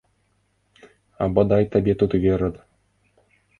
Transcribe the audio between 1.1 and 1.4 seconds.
А